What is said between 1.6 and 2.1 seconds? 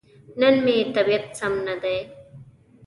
ندی.